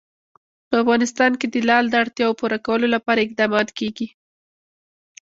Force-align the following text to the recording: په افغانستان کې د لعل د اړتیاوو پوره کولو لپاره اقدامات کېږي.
په 0.69 0.75
افغانستان 0.83 1.31
کې 1.39 1.47
د 1.49 1.55
لعل 1.69 1.85
د 1.89 1.95
اړتیاوو 2.03 2.37
پوره 2.39 2.59
کولو 2.67 2.87
لپاره 2.95 3.19
اقدامات 3.21 3.67
کېږي. 3.79 4.07